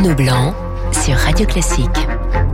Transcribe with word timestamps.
Arnaud 0.00 0.14
Blanc 0.14 0.54
sur 0.92 1.14
Radio 1.14 1.44
Classique. 1.44 2.08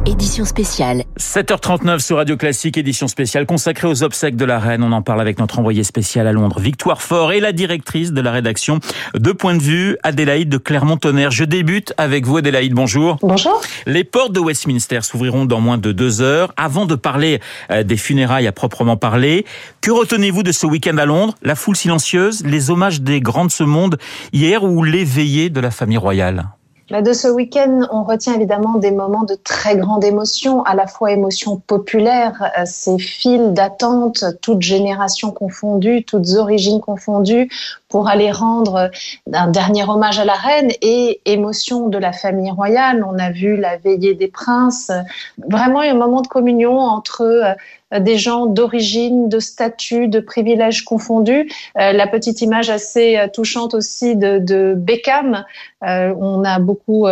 Édition 0.04 0.44
spéciale. 0.44 1.04
7h39 1.16 2.00
sur 2.00 2.16
Radio 2.16 2.36
Classique, 2.36 2.76
édition 2.76 3.06
spéciale 3.06 3.46
consacrée 3.46 3.86
aux 3.86 4.02
obsèques 4.02 4.34
de 4.34 4.44
la 4.44 4.58
reine. 4.58 4.82
On 4.82 4.90
en 4.90 5.00
parle 5.00 5.20
avec 5.20 5.38
notre 5.38 5.60
envoyé 5.60 5.84
spécial 5.84 6.26
à 6.26 6.32
Londres, 6.32 6.58
Victoire 6.58 7.00
Fort, 7.00 7.30
et 7.30 7.38
la 7.38 7.52
directrice 7.52 8.12
de 8.12 8.20
la 8.20 8.32
rédaction 8.32 8.80
de 9.14 9.30
Point 9.30 9.54
de 9.54 9.62
vue, 9.62 9.96
Adélaïde 10.02 10.48
de 10.48 10.58
Clermont-Tonnerre. 10.58 11.30
Je 11.30 11.44
débute 11.44 11.94
avec 11.98 12.26
vous, 12.26 12.38
Adélaïde. 12.38 12.74
Bonjour. 12.74 13.16
Bonjour. 13.22 13.60
Les 13.86 14.02
portes 14.02 14.32
de 14.32 14.40
Westminster 14.40 15.02
s'ouvriront 15.02 15.44
dans 15.44 15.60
moins 15.60 15.78
de 15.78 15.92
deux 15.92 16.22
heures. 16.22 16.52
Avant 16.56 16.84
de 16.84 16.96
parler 16.96 17.40
euh, 17.70 17.84
des 17.84 17.96
funérailles 17.96 18.48
à 18.48 18.52
proprement 18.52 18.96
parler, 18.96 19.46
que 19.82 19.92
retenez-vous 19.92 20.42
de 20.42 20.50
ce 20.50 20.66
week-end 20.66 20.98
à 20.98 21.04
Londres? 21.04 21.36
La 21.42 21.54
foule 21.54 21.76
silencieuse, 21.76 22.44
les 22.44 22.70
hommages 22.70 23.02
des 23.02 23.20
grands 23.20 23.44
de 23.44 23.52
ce 23.52 23.62
monde 23.62 23.98
hier 24.32 24.64
ou 24.64 24.82
les 24.82 25.04
veillées 25.04 25.48
de 25.48 25.60
la 25.60 25.70
famille 25.70 25.96
royale? 25.96 26.48
Bah, 26.90 27.02
de 27.02 27.12
ce 27.12 27.26
week-end, 27.26 27.88
on 27.90 28.04
retient 28.04 28.34
évidemment 28.34 28.78
des 28.78 28.92
moments 28.92 29.24
de 29.24 29.34
très 29.34 29.76
grande 29.76 30.04
émotion, 30.04 30.62
à 30.62 30.76
la 30.76 30.86
fois 30.86 31.10
émotion 31.10 31.56
populaire, 31.56 32.52
euh, 32.56 32.62
ces 32.64 32.98
files 32.98 33.52
d'attente, 33.54 34.24
toutes 34.40 34.62
générations 34.62 35.32
confondues, 35.32 36.04
toutes 36.04 36.34
origines 36.36 36.80
confondues, 36.80 37.50
pour 37.88 38.08
aller 38.08 38.30
rendre 38.32 38.90
un 39.32 39.48
dernier 39.48 39.84
hommage 39.84 40.18
à 40.18 40.24
la 40.24 40.34
reine 40.34 40.70
et 40.82 41.20
émotion 41.24 41.88
de 41.88 41.98
la 41.98 42.12
famille 42.12 42.50
royale. 42.50 43.04
On 43.08 43.18
a 43.18 43.30
vu 43.30 43.56
la 43.56 43.76
veillée 43.76 44.14
des 44.14 44.28
princes, 44.28 44.90
vraiment 45.38 45.80
un 45.80 45.94
moment 45.94 46.20
de 46.20 46.26
communion 46.26 46.78
entre 46.78 47.22
euh, 47.22 48.00
des 48.00 48.18
gens 48.18 48.46
d'origine, 48.46 49.28
de 49.28 49.38
statut, 49.38 50.08
de 50.08 50.20
privilèges 50.20 50.84
confondus. 50.84 51.50
Euh, 51.78 51.92
la 51.92 52.06
petite 52.06 52.40
image 52.40 52.70
assez 52.70 53.16
euh, 53.16 53.28
touchante 53.28 53.74
aussi 53.74 54.16
de, 54.16 54.38
de 54.38 54.74
Beckham. 54.76 55.44
on 55.82 56.44
a 56.44 56.58
beaucoup 56.58 57.06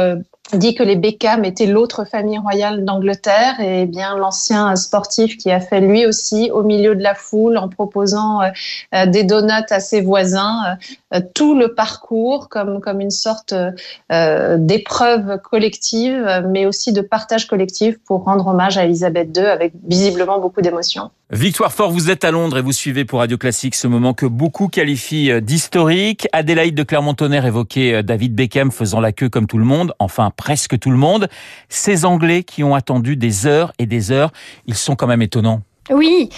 dit 0.52 0.74
que 0.74 0.82
les 0.82 0.96
Beckham 0.96 1.44
étaient 1.44 1.66
l'autre 1.66 2.04
famille 2.04 2.38
royale 2.38 2.84
d'Angleterre 2.84 3.58
et 3.60 3.86
bien 3.86 4.16
l'ancien 4.16 4.76
sportif 4.76 5.38
qui 5.38 5.50
a 5.50 5.58
fait 5.58 5.80
lui 5.80 6.06
aussi 6.06 6.50
au 6.52 6.62
milieu 6.62 6.94
de 6.94 7.02
la 7.02 7.14
foule 7.14 7.56
en 7.56 7.68
proposant 7.68 8.42
euh, 8.42 8.48
euh, 8.94 9.06
des 9.06 9.24
donuts 9.24 9.52
à 9.70 9.80
ses 9.80 10.02
voisins 10.02 10.76
euh, 11.14 11.20
tout 11.34 11.58
le 11.58 11.74
parcours 11.74 12.50
comme 12.50 12.80
comme 12.80 13.00
une 13.00 13.10
sorte 13.10 13.54
d'épreuve 14.10 15.38
collective 15.40 16.42
mais 16.48 16.66
aussi 16.66 16.92
de 16.92 17.00
partage 17.00 17.46
collectif 17.46 17.96
pour 18.04 18.24
rendre 18.24 18.46
hommage 18.46 18.76
à 18.76 18.84
Elisabeth 18.84 19.36
II 19.36 19.44
avec 19.44 19.72
visiblement 19.86 20.38
beaucoup 20.38 20.60
d'émotion. 20.60 21.10
Victoire 21.30 21.72
Fort, 21.72 21.90
vous 21.90 22.10
êtes 22.10 22.24
à 22.24 22.30
Londres 22.30 22.58
et 22.58 22.62
vous 22.62 22.72
suivez 22.72 23.04
pour 23.04 23.20
Radio 23.20 23.38
Classique 23.38 23.74
ce 23.74 23.86
moment 23.86 24.12
que 24.12 24.26
beaucoup 24.26 24.68
qualifient 24.68 25.40
d'historique. 25.40 26.28
Adélaïde 26.32 26.74
de 26.74 26.82
Clermont-Tonnerre 26.82 27.46
évoquait 27.46 28.02
David 28.02 28.34
Beckham 28.34 28.70
faisant 28.70 29.00
la 29.00 29.12
queue 29.12 29.28
comme 29.28 29.46
tout 29.46 29.58
le 29.58 29.64
monde, 29.64 29.94
enfin 29.98 30.30
presque 30.36 30.78
tout 30.78 30.90
le 30.90 30.96
monde. 30.96 31.28
Ces 31.68 32.04
Anglais 32.04 32.42
qui 32.42 32.64
ont 32.64 32.74
attendu 32.74 33.16
des 33.16 33.46
heures 33.46 33.72
et 33.78 33.86
des 33.86 34.12
heures, 34.12 34.32
ils 34.66 34.74
sont 34.74 34.96
quand 34.96 35.06
même 35.06 35.22
étonnants. 35.22 35.62
Oui, 35.90 36.30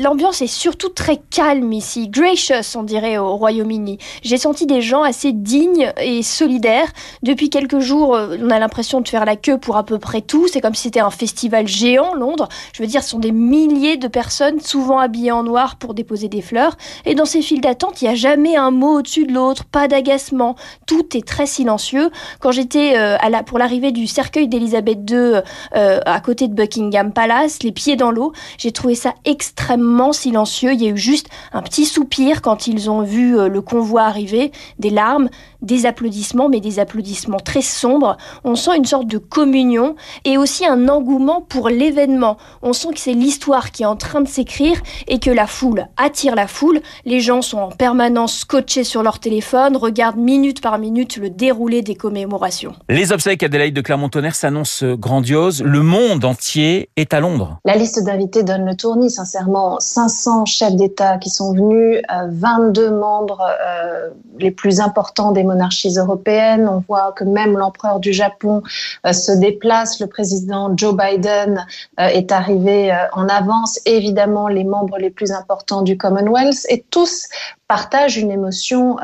l'ambiance 0.00 0.40
est 0.40 0.46
surtout 0.46 0.88
très 0.88 1.18
calme 1.18 1.70
ici, 1.72 2.08
gracious 2.08 2.76
on 2.76 2.82
dirait 2.82 3.18
au 3.18 3.36
Royaume-Uni. 3.36 3.98
J'ai 4.22 4.38
senti 4.38 4.64
des 4.64 4.80
gens 4.80 5.02
assez 5.02 5.32
dignes 5.32 5.92
et 6.00 6.22
solidaires. 6.22 6.88
Depuis 7.22 7.50
quelques 7.50 7.80
jours, 7.80 8.14
euh, 8.14 8.36
on 8.40 8.48
a 8.48 8.58
l'impression 8.58 9.02
de 9.02 9.08
faire 9.08 9.24
la 9.24 9.36
queue 9.36 9.58
pour 9.58 9.76
à 9.76 9.84
peu 9.84 9.98
près 9.98 10.22
tout. 10.22 10.48
C'est 10.48 10.60
comme 10.60 10.74
si 10.74 10.84
c'était 10.84 11.00
un 11.00 11.10
festival 11.10 11.66
géant, 11.66 12.14
Londres. 12.14 12.48
Je 12.72 12.82
veux 12.82 12.88
dire, 12.88 13.02
ce 13.02 13.10
sont 13.10 13.18
des 13.18 13.32
milliers 13.32 13.98
de 13.98 14.08
personnes, 14.08 14.60
souvent 14.60 14.98
habillées 14.98 15.32
en 15.32 15.42
noir 15.42 15.76
pour 15.76 15.92
déposer 15.92 16.28
des 16.28 16.40
fleurs. 16.40 16.76
Et 17.04 17.14
dans 17.14 17.26
ces 17.26 17.42
files 17.42 17.60
d'attente, 17.60 18.00
il 18.00 18.06
n'y 18.06 18.10
a 18.10 18.16
jamais 18.16 18.56
un 18.56 18.70
mot 18.70 18.98
au-dessus 18.98 19.26
de 19.26 19.32
l'autre, 19.32 19.64
pas 19.64 19.88
d'agacement. 19.88 20.56
Tout 20.86 21.16
est 21.16 21.26
très 21.26 21.46
silencieux. 21.46 22.10
Quand 22.40 22.50
j'étais 22.50 22.94
euh, 22.96 23.16
pour 23.44 23.58
l'arrivée 23.58 23.92
du 23.92 24.06
cercueil 24.06 24.48
d'Elisabeth 24.48 24.98
II 25.10 25.42
euh, 25.76 26.00
à 26.04 26.20
côté 26.20 26.48
de 26.48 26.54
Buckingham 26.54 27.12
Palace, 27.12 27.62
les 27.62 27.72
pieds 27.72 27.96
dans 27.96 28.10
l'eau, 28.10 28.32
j'ai 28.58 28.69
j'ai 28.70 28.74
trouvé 28.74 28.94
ça 28.94 29.14
extrêmement 29.24 30.12
silencieux. 30.12 30.74
Il 30.74 30.80
y 30.80 30.86
a 30.86 30.90
eu 30.90 30.96
juste 30.96 31.28
un 31.52 31.60
petit 31.60 31.84
soupir 31.84 32.40
quand 32.40 32.68
ils 32.68 32.88
ont 32.88 33.02
vu 33.02 33.36
euh, 33.36 33.48
le 33.48 33.60
convoi 33.60 34.02
arriver, 34.02 34.52
des 34.78 34.90
larmes, 34.90 35.28
des 35.60 35.86
applaudissements, 35.86 36.48
mais 36.48 36.60
des 36.60 36.78
applaudissements 36.78 37.40
très 37.40 37.62
sombres. 37.62 38.16
On 38.44 38.54
sent 38.54 38.76
une 38.76 38.84
sorte 38.84 39.08
de 39.08 39.18
communion 39.18 39.96
et 40.24 40.38
aussi 40.38 40.64
un 40.64 40.88
engouement 40.88 41.40
pour 41.40 41.68
l'événement. 41.68 42.36
On 42.62 42.72
sent 42.72 42.92
que 42.94 43.00
c'est 43.00 43.12
l'histoire 43.12 43.72
qui 43.72 43.82
est 43.82 43.86
en 43.86 43.96
train 43.96 44.20
de 44.20 44.28
s'écrire 44.28 44.80
et 45.08 45.18
que 45.18 45.30
la 45.32 45.48
foule 45.48 45.88
attire 45.96 46.36
la 46.36 46.46
foule. 46.46 46.80
Les 47.04 47.18
gens 47.18 47.42
sont 47.42 47.58
en 47.58 47.70
permanence 47.70 48.38
scotchés 48.38 48.84
sur 48.84 49.02
leur 49.02 49.18
téléphone, 49.18 49.76
regardent 49.76 50.20
minute 50.20 50.60
par 50.60 50.78
minute 50.78 51.16
le 51.16 51.28
déroulé 51.28 51.82
des 51.82 51.96
commémorations. 51.96 52.76
Les 52.88 53.10
obsèques 53.10 53.42
Adélaïde 53.42 53.74
de 53.74 53.80
Clermont-Tonnerre 53.80 54.36
s'annoncent 54.36 54.94
grandioses. 54.94 55.60
Le 55.60 55.82
monde 55.82 56.24
entier 56.24 56.90
est 56.94 57.12
à 57.12 57.18
Londres. 57.18 57.58
La 57.64 57.74
liste 57.74 58.04
d'invités 58.04 58.44
donne 58.44 58.59
le 58.64 58.76
tournis, 58.76 59.10
sincèrement. 59.10 59.78
500 59.80 60.44
chefs 60.46 60.74
d'État 60.74 61.18
qui 61.18 61.30
sont 61.30 61.52
venus, 61.52 62.00
22 62.28 62.82
euh, 62.82 62.90
membres 62.90 63.42
euh, 63.42 64.10
les 64.38 64.50
plus 64.50 64.80
importants 64.80 65.32
des 65.32 65.44
monarchies 65.44 65.94
européennes. 65.96 66.68
On 66.68 66.82
voit 66.88 67.12
que 67.12 67.24
même 67.24 67.56
l'empereur 67.56 68.00
du 68.00 68.12
Japon 68.12 68.62
euh, 69.06 69.12
se 69.12 69.32
déplace. 69.32 70.00
Le 70.00 70.06
président 70.06 70.76
Joe 70.76 70.94
Biden 70.96 71.66
est 71.98 72.32
arrivé 72.32 72.92
en 73.12 73.28
avance. 73.28 73.80
Évidemment, 73.86 74.48
les 74.48 74.64
membres 74.64 74.98
les 74.98 75.10
plus 75.10 75.32
importants 75.32 75.82
du 75.82 75.96
Commonwealth 75.96 76.66
et 76.68 76.84
tous 76.90 77.28
partagent 77.68 78.16
une 78.16 78.32
émotion 78.32 78.96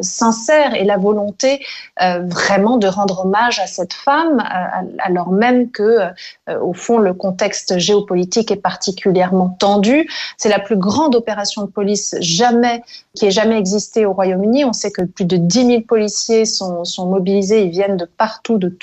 sincère 0.00 0.74
et 0.74 0.84
la 0.84 0.96
volonté 0.96 1.60
vraiment 2.00 2.78
de 2.78 2.86
rendre 2.86 3.26
hommage 3.26 3.58
à 3.58 3.66
cette 3.66 3.92
femme, 3.92 4.42
alors 4.98 5.30
même 5.30 5.70
que, 5.70 5.98
au 6.48 6.72
fond, 6.72 6.98
le 6.98 7.12
contexte 7.12 7.78
géopolitique 7.78 8.50
est 8.50 8.56
particulièrement 9.04 9.48
tendu. 9.58 10.08
C'est 10.36 10.48
la 10.48 10.58
plus 10.58 10.76
grande 10.76 11.14
opération 11.14 11.62
de 11.62 11.68
police 11.68 12.16
jamais 12.20 12.82
qui 13.14 13.26
ait 13.26 13.30
jamais 13.30 13.58
existé 13.58 14.06
au 14.06 14.12
Royaume-Uni. 14.12 14.64
On 14.64 14.72
sait 14.72 14.90
que 14.90 15.02
plus 15.02 15.24
de 15.24 15.36
10 15.36 15.66
000 15.66 15.80
policiers 15.82 16.46
sont, 16.46 16.84
mobilisés. 17.06 17.64
Ils 17.64 17.70
viennent 17.70 17.96
de 17.96 18.06
partout, 18.06 18.58
de, 18.58 18.76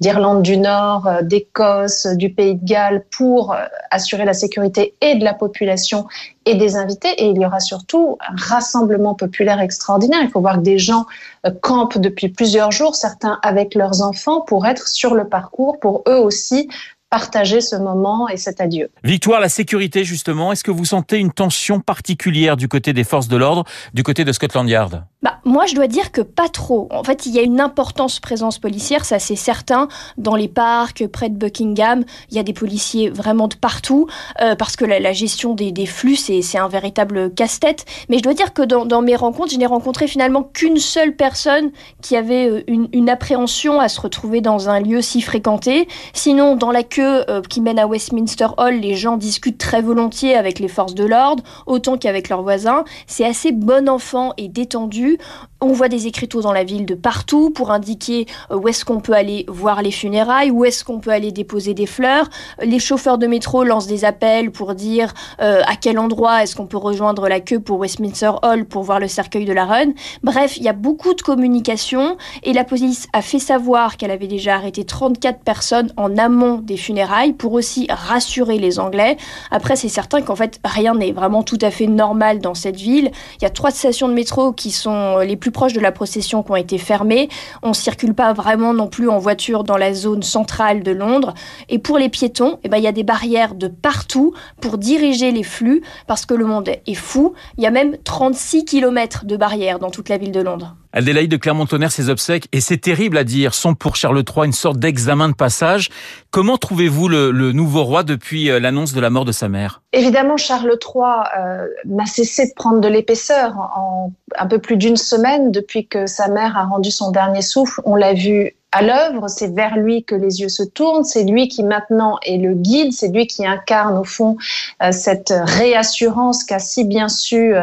d'Irlande 0.00 0.38
de, 0.38 0.42
du 0.42 0.56
Nord, 0.58 1.08
d'Écosse, 1.22 2.06
du 2.06 2.30
Pays 2.30 2.56
de 2.56 2.64
Galles, 2.64 3.04
pour 3.16 3.54
assurer 3.90 4.24
la 4.24 4.34
sécurité 4.34 4.94
et 5.00 5.14
de 5.14 5.24
la 5.24 5.34
population 5.34 6.06
et 6.44 6.56
des 6.56 6.76
invités. 6.76 7.12
Et 7.18 7.26
il 7.30 7.40
y 7.40 7.46
aura 7.46 7.60
surtout 7.60 8.18
un 8.20 8.34
rassemblement 8.36 9.14
populaire 9.14 9.60
extraordinaire. 9.60 10.20
Il 10.22 10.30
faut 10.30 10.40
voir 10.40 10.56
que 10.56 10.62
des 10.62 10.78
gens 10.78 11.06
euh, 11.46 11.50
campent 11.62 11.98
depuis 11.98 12.28
plusieurs 12.28 12.72
jours, 12.72 12.96
certains 12.96 13.38
avec 13.42 13.74
leurs 13.74 14.02
enfants, 14.02 14.40
pour 14.40 14.66
être 14.66 14.88
sur 14.88 15.14
le 15.14 15.28
parcours, 15.28 15.78
pour 15.78 16.02
eux 16.08 16.18
aussi 16.18 16.68
partager 17.12 17.60
ce 17.60 17.76
moment 17.76 18.26
et 18.30 18.38
cet 18.38 18.62
adieu. 18.62 18.88
Victoire, 19.04 19.38
la 19.38 19.50
sécurité 19.50 20.02
justement, 20.02 20.50
est-ce 20.50 20.64
que 20.64 20.70
vous 20.70 20.86
sentez 20.86 21.18
une 21.18 21.30
tension 21.30 21.78
particulière 21.78 22.56
du 22.56 22.68
côté 22.68 22.94
des 22.94 23.04
forces 23.04 23.28
de 23.28 23.36
l'ordre, 23.36 23.64
du 23.92 24.02
côté 24.02 24.24
de 24.24 24.32
Scotland 24.32 24.66
Yard? 24.66 25.04
Bah, 25.22 25.38
moi, 25.44 25.66
je 25.66 25.74
dois 25.74 25.88
dire 25.88 26.10
que 26.10 26.22
pas 26.22 26.48
trop. 26.48 26.88
En 26.90 27.04
fait, 27.04 27.26
il 27.26 27.34
y 27.34 27.38
a 27.38 27.42
une 27.42 27.60
importante 27.60 28.18
présence 28.20 28.58
policière, 28.58 29.04
ça 29.04 29.18
c'est 29.18 29.36
certain. 29.36 29.88
Dans 30.16 30.34
les 30.36 30.48
parcs, 30.48 31.06
près 31.06 31.28
de 31.28 31.36
Buckingham, 31.36 32.02
il 32.30 32.36
y 32.36 32.40
a 32.40 32.42
des 32.42 32.54
policiers 32.54 33.10
vraiment 33.10 33.46
de 33.46 33.56
partout, 33.56 34.08
euh, 34.40 34.56
parce 34.56 34.74
que 34.74 34.86
la, 34.86 35.12
gestion 35.12 35.54
des, 35.54 35.70
des 35.70 35.86
flux, 35.86 36.16
c'est 36.16 36.58
un 36.58 36.68
véritable 36.68 37.32
casse-tête. 37.34 37.84
Mais 38.08 38.18
je 38.18 38.22
dois 38.22 38.34
dire 38.34 38.54
que 38.54 38.62
dans, 38.62 38.86
dans 38.86 39.02
mes 39.02 39.16
rencontres, 39.16 39.52
je 39.52 39.58
n'ai 39.58 39.66
rencontré 39.66 40.06
finalement 40.06 40.42
qu'une 40.42 40.78
seule 40.78 41.14
personne 41.14 41.70
qui 42.00 42.16
avait 42.16 42.48
euh, 42.48 42.64
une, 42.66 42.88
une, 42.92 43.10
appréhension 43.10 43.80
à 43.80 43.90
se 43.90 44.00
retrouver 44.00 44.40
dans 44.40 44.70
un 44.70 44.80
lieu 44.80 45.02
si 45.02 45.20
fréquenté. 45.20 45.86
Sinon, 46.14 46.56
dans 46.56 46.70
la 46.72 46.82
queue 46.82 47.01
euh, 47.02 47.42
qui 47.42 47.60
mène 47.60 47.78
à 47.78 47.86
Westminster 47.86 48.48
Hall, 48.56 48.74
les 48.74 48.94
gens 48.94 49.16
discutent 49.16 49.58
très 49.58 49.82
volontiers 49.82 50.34
avec 50.34 50.58
les 50.58 50.68
forces 50.68 50.94
de 50.94 51.04
l'ordre, 51.04 51.42
autant 51.66 51.98
qu'avec 51.98 52.28
leurs 52.28 52.42
voisins. 52.42 52.84
C'est 53.06 53.24
assez 53.24 53.52
bon 53.52 53.88
enfant 53.88 54.32
et 54.36 54.48
détendu. 54.48 55.18
On 55.64 55.72
voit 55.72 55.88
des 55.88 56.08
écriteaux 56.08 56.40
dans 56.40 56.52
la 56.52 56.64
ville 56.64 56.86
de 56.86 56.96
partout 56.96 57.50
pour 57.50 57.70
indiquer 57.70 58.26
euh, 58.50 58.56
où 58.56 58.66
est-ce 58.66 58.84
qu'on 58.84 58.98
peut 58.98 59.12
aller 59.12 59.44
voir 59.46 59.80
les 59.80 59.92
funérailles, 59.92 60.50
où 60.50 60.64
est-ce 60.64 60.84
qu'on 60.84 60.98
peut 60.98 61.12
aller 61.12 61.30
déposer 61.30 61.72
des 61.72 61.86
fleurs. 61.86 62.28
Les 62.60 62.80
chauffeurs 62.80 63.16
de 63.16 63.28
métro 63.28 63.62
lancent 63.62 63.86
des 63.86 64.04
appels 64.04 64.50
pour 64.50 64.74
dire 64.74 65.14
euh, 65.40 65.62
à 65.68 65.76
quel 65.76 66.00
endroit 66.00 66.42
est-ce 66.42 66.56
qu'on 66.56 66.66
peut 66.66 66.76
rejoindre 66.76 67.28
la 67.28 67.38
queue 67.38 67.60
pour 67.60 67.78
Westminster 67.78 68.32
Hall 68.42 68.64
pour 68.64 68.82
voir 68.82 68.98
le 68.98 69.06
cercueil 69.06 69.44
de 69.44 69.52
la 69.52 69.64
reine. 69.64 69.94
Bref, 70.24 70.56
il 70.56 70.64
y 70.64 70.68
a 70.68 70.72
beaucoup 70.72 71.14
de 71.14 71.22
communication 71.22 72.16
et 72.42 72.52
la 72.52 72.64
police 72.64 73.06
a 73.12 73.22
fait 73.22 73.38
savoir 73.38 73.96
qu'elle 73.98 74.10
avait 74.10 74.26
déjà 74.26 74.56
arrêté 74.56 74.82
34 74.84 75.44
personnes 75.44 75.92
en 75.96 76.18
amont 76.18 76.58
des 76.58 76.76
funérailles 76.76 77.34
pour 77.34 77.52
aussi 77.52 77.86
rassurer 77.88 78.58
les 78.58 78.80
Anglais. 78.80 79.16
Après, 79.52 79.76
c'est 79.76 79.88
certain 79.88 80.22
qu'en 80.22 80.34
fait, 80.34 80.58
rien 80.64 80.96
n'est 80.96 81.12
vraiment 81.12 81.44
tout 81.44 81.58
à 81.60 81.70
fait 81.70 81.86
normal 81.86 82.40
dans 82.40 82.54
cette 82.54 82.80
ville. 82.80 83.12
Il 83.36 83.44
y 83.44 83.46
a 83.46 83.50
trois 83.50 83.70
stations 83.70 84.08
de 84.08 84.14
métro 84.14 84.52
qui 84.52 84.72
sont 84.72 85.18
euh, 85.18 85.24
les 85.24 85.36
plus 85.36 85.51
proches 85.52 85.72
de 85.72 85.80
la 85.80 85.92
procession 85.92 86.42
qui 86.42 86.50
ont 86.50 86.56
été 86.56 86.78
fermées. 86.78 87.28
On 87.62 87.68
ne 87.68 87.74
circule 87.74 88.14
pas 88.14 88.32
vraiment 88.32 88.74
non 88.74 88.88
plus 88.88 89.08
en 89.08 89.18
voiture 89.18 89.64
dans 89.64 89.76
la 89.76 89.94
zone 89.94 90.22
centrale 90.22 90.82
de 90.82 90.90
Londres. 90.90 91.34
Et 91.68 91.78
pour 91.78 91.98
les 91.98 92.08
piétons, 92.08 92.58
eh 92.64 92.68
ben, 92.68 92.78
il 92.78 92.84
y 92.84 92.88
a 92.88 92.92
des 92.92 93.04
barrières 93.04 93.54
de 93.54 93.68
partout 93.68 94.34
pour 94.60 94.78
diriger 94.78 95.30
les 95.30 95.44
flux 95.44 95.82
parce 96.06 96.26
que 96.26 96.34
le 96.34 96.44
monde 96.44 96.68
est 96.68 96.94
fou. 96.94 97.34
Il 97.58 97.64
y 97.64 97.66
a 97.66 97.70
même 97.70 97.96
36 98.02 98.64
km 98.64 99.24
de 99.24 99.36
barrières 99.36 99.78
dans 99.78 99.90
toute 99.90 100.08
la 100.08 100.18
ville 100.18 100.32
de 100.32 100.40
Londres. 100.40 100.76
Adélaïde 100.94 101.30
de 101.30 101.38
Clermont-Tonnerre, 101.38 101.90
ses 101.90 102.10
obsèques, 102.10 102.48
et 102.52 102.60
c'est 102.60 102.76
terrible 102.76 103.16
à 103.16 103.24
dire, 103.24 103.54
sont 103.54 103.74
pour 103.74 103.96
Charles 103.96 104.18
III 104.28 104.46
une 104.46 104.52
sorte 104.52 104.78
d'examen 104.78 105.30
de 105.30 105.34
passage. 105.34 105.88
Comment 106.30 106.58
trouvez-vous 106.58 107.08
le, 107.08 107.52
nouveau 107.52 107.84
roi 107.84 108.02
depuis 108.02 108.50
euh, 108.50 108.60
l'annonce 108.60 108.92
de 108.92 109.00
la 109.00 109.08
mort 109.08 109.24
de 109.24 109.32
sa 109.32 109.48
mère? 109.48 109.80
Évidemment, 109.94 110.36
Charles 110.36 110.76
III 110.80 111.02
euh, 111.38 111.66
n'a 111.86 112.04
cessé 112.04 112.46
de 112.46 112.52
prendre 112.54 112.80
de 112.80 112.88
l'épaisseur 112.88 113.56
en 113.56 114.12
un 114.38 114.46
peu 114.46 114.58
plus 114.58 114.76
d'une 114.76 114.96
semaine 114.96 115.50
depuis 115.50 115.86
que 115.86 116.06
sa 116.06 116.28
mère 116.28 116.56
a 116.56 116.64
rendu 116.64 116.90
son 116.90 117.10
dernier 117.10 117.42
souffle. 117.42 117.80
On 117.84 117.96
l'a 117.96 118.14
vu 118.14 118.54
à 118.70 118.80
l'œuvre, 118.82 119.28
c'est 119.28 119.54
vers 119.54 119.76
lui 119.76 120.04
que 120.04 120.14
les 120.14 120.40
yeux 120.40 120.48
se 120.48 120.62
tournent, 120.62 121.04
c'est 121.04 121.24
lui 121.24 121.48
qui 121.48 121.62
maintenant 121.62 122.18
est 122.24 122.38
le 122.38 122.54
guide, 122.54 122.92
c'est 122.92 123.08
lui 123.08 123.26
qui 123.26 123.46
incarne 123.46 123.98
au 123.98 124.04
fond 124.04 124.38
euh, 124.82 124.92
cette 124.92 125.34
réassurance 125.36 126.44
qu'a 126.44 126.58
si 126.58 126.84
bien 126.84 127.08
su 127.08 127.54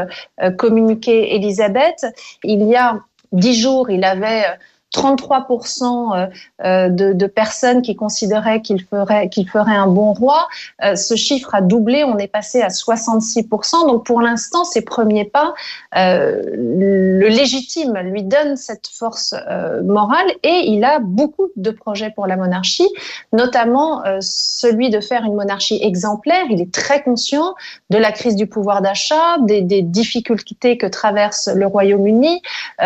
communiquer 0.57 1.35
Elisabeth. 1.35 2.05
Il 2.43 2.63
y 2.67 2.75
a 2.75 2.99
dix 3.31 3.59
jours, 3.59 3.89
il 3.89 4.03
avait 4.03 4.57
33% 4.95 6.17
euh, 6.17 6.27
euh, 6.65 6.89
de, 6.89 7.27
personnes 7.27 7.81
qui 7.81 7.95
considéraient 7.95 8.61
qu'il 8.61 8.83
ferait, 8.83 9.29
qu'il 9.29 9.47
ferait 9.47 9.75
un 9.75 9.87
bon 9.87 10.13
roi. 10.13 10.47
Euh, 10.83 10.95
ce 10.95 11.15
chiffre 11.15 11.53
a 11.53 11.61
doublé, 11.61 12.03
on 12.03 12.17
est 12.17 12.27
passé 12.27 12.61
à 12.61 12.69
66%. 12.69 13.87
Donc 13.87 14.05
pour 14.05 14.21
l'instant, 14.21 14.63
ces 14.63 14.81
premiers 14.81 15.25
pas, 15.25 15.53
le 15.93 17.27
légitime 17.27 17.97
lui 17.97 18.23
donne 18.23 18.55
cette 18.55 18.87
force 18.87 19.35
morale 19.83 20.27
et 20.43 20.63
il 20.67 20.83
a 20.83 20.99
beaucoup 20.99 21.49
de 21.55 21.71
projets 21.71 22.11
pour 22.11 22.27
la 22.27 22.37
monarchie, 22.37 22.87
notamment 23.33 24.03
celui 24.21 24.89
de 24.89 24.99
faire 24.99 25.23
une 25.23 25.35
monarchie 25.35 25.79
exemplaire. 25.83 26.45
Il 26.49 26.61
est 26.61 26.73
très 26.73 27.03
conscient 27.03 27.55
de 27.89 27.97
la 27.97 28.11
crise 28.11 28.35
du 28.35 28.47
pouvoir 28.47 28.81
d'achat, 28.81 29.37
des 29.41 29.81
difficultés 29.81 30.77
que 30.77 30.87
traverse 30.87 31.49
le 31.53 31.67
Royaume-Uni, 31.67 32.41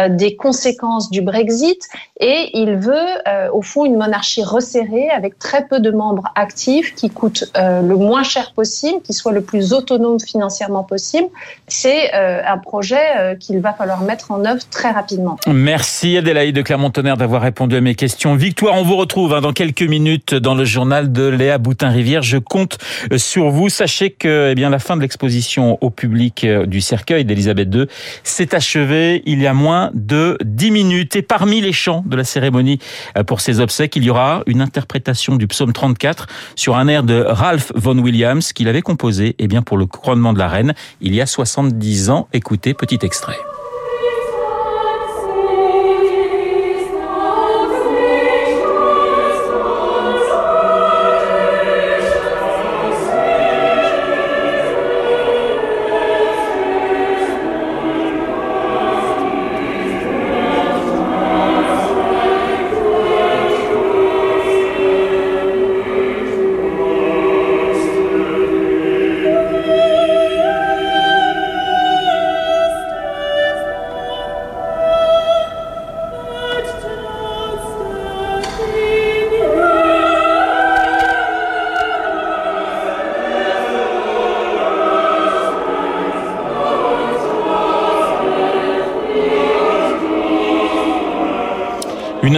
des 0.09 0.35
conséquences 0.35 1.09
du 1.09 1.21
Brexit 1.21 1.87
et 2.19 2.51
il 2.53 2.75
veut 2.75 2.93
euh, 3.27 3.49
au 3.51 3.61
fond 3.61 3.85
une 3.85 3.97
monarchie 3.97 4.43
resserrée 4.43 5.09
avec 5.09 5.39
très 5.39 5.67
peu 5.67 5.79
de 5.79 5.91
membres 5.91 6.31
actifs 6.35 6.95
qui 6.95 7.09
coûte 7.09 7.45
euh, 7.57 7.81
le 7.81 7.97
moins 7.97 8.23
cher 8.23 8.53
possible, 8.53 9.01
qui 9.03 9.13
soit 9.13 9.31
le 9.31 9.41
plus 9.41 9.73
autonome 9.73 10.19
financièrement 10.19 10.83
possible. 10.83 11.27
C'est 11.67 12.13
euh, 12.13 12.41
un 12.45 12.57
projet 12.57 13.35
qu'il 13.39 13.59
va 13.59 13.73
falloir 13.73 14.01
mettre 14.01 14.31
en 14.31 14.45
œuvre 14.45 14.61
très 14.69 14.91
rapidement. 14.91 15.37
Merci 15.47 16.17
Adélaïde 16.17 16.55
de 16.55 16.61
Clermont-Tonnerre 16.61 17.17
d'avoir 17.17 17.41
répondu 17.41 17.75
à 17.75 17.81
mes 17.81 17.95
questions. 17.95 18.35
Victoire, 18.35 18.75
on 18.75 18.83
vous 18.83 18.95
retrouve 18.95 19.33
hein, 19.33 19.41
dans 19.41 19.53
quelques 19.53 19.81
minutes 19.81 20.33
dans 20.33 20.55
le 20.55 20.65
journal 20.65 21.11
de 21.11 21.27
Léa 21.27 21.57
Boutin-Rivière. 21.57 22.21
Je 22.21 22.37
compte 22.37 22.77
sur 23.17 23.49
vous. 23.49 23.69
Sachez 23.69 24.11
que 24.11 24.49
eh 24.51 24.55
bien, 24.55 24.69
la 24.69 24.79
fin 24.79 24.95
de 24.95 25.01
l'exposition 25.01 25.77
au 25.81 25.89
public 25.89 26.45
du 26.45 26.79
cercueil 26.79 27.25
d'Elisabeth 27.25 27.73
II 27.73 27.87
s'est 28.23 28.55
achevée 28.55 29.23
il 29.25 29.41
y 29.41 29.47
a 29.47 29.53
moins 29.53 29.91
de 29.93 30.37
10 30.43 30.71
minutes. 30.71 31.15
Et 31.15 31.21
parmi 31.21 31.59
les 31.59 31.73
de 32.05 32.15
la 32.15 32.23
cérémonie 32.23 32.79
euh, 33.17 33.23
pour 33.23 33.41
ses 33.41 33.59
obsèques, 33.59 33.95
il 33.95 34.03
y 34.03 34.09
aura 34.09 34.43
une 34.47 34.61
interprétation 34.61 35.35
du 35.35 35.47
psaume 35.47 35.73
34 35.73 36.27
sur 36.55 36.77
un 36.77 36.87
air 36.87 37.03
de 37.03 37.25
Ralph 37.27 37.71
Vaughan 37.75 37.99
Williams 37.99 38.53
qu'il 38.53 38.67
avait 38.67 38.81
composé 38.81 39.35
eh 39.39 39.47
bien, 39.47 39.61
pour 39.61 39.77
le 39.77 39.85
couronnement 39.85 40.33
de 40.33 40.39
la 40.39 40.47
reine 40.47 40.73
il 41.01 41.13
y 41.13 41.21
a 41.21 41.25
70 41.25 42.09
ans. 42.09 42.27
Écoutez, 42.33 42.73
petit 42.73 42.99
extrait. 43.01 43.37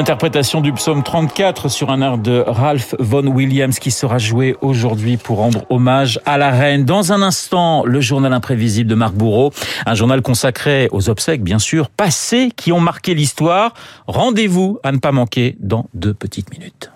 Interprétation 0.06 0.62
du 0.62 0.72
psaume 0.72 1.02
34 1.02 1.68
sur 1.68 1.90
un 1.90 2.00
air 2.00 2.19
de 2.19 2.44
Ralph 2.46 2.94
Vaughan 3.00 3.25
Williams 3.25 3.80
qui 3.80 3.90
sera 3.90 4.19
joué 4.19 4.56
aujourd'hui 4.62 5.18
pour 5.18 5.38
rendre 5.38 5.66
hommage 5.72 6.19
à 6.28 6.38
la 6.38 6.52
reine. 6.52 6.86
Dans 6.86 7.12
un 7.12 7.24
instant, 7.24 7.84
le 7.84 8.02
journal 8.02 8.31
imprévisible 8.31 8.88
de 8.88 8.94
Marc 8.94 9.16
Bourreau, 9.16 9.52
un 9.88 9.96
journal 9.96 10.22
consacré 10.22 10.90
aux 10.92 11.10
obsèques, 11.10 11.42
bien 11.42 11.57
sûr, 11.57 11.90
passés 11.90 12.52
qui 12.56 12.72
ont 12.72 12.80
marqué 12.80 13.16
l'histoire. 13.16 13.74
Rendez-vous 14.06 14.78
à 14.84 14.92
ne 14.92 15.00
pas 15.00 15.12
manquer 15.12 15.57
dans 15.60 15.88
deux 15.96 16.13
petites 16.13 16.52
minutes. 16.52 16.92